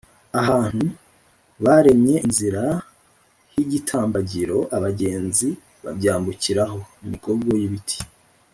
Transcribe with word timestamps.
ahantu 0.39 0.85
baremye 1.63 2.15
inzira 2.27 2.63
h’igitambagiro 3.51 4.57
abagenzi 4.77 5.47
babyambukiraho; 5.83 6.79
imigogo 7.03 7.49
y’ibiti 7.59 7.99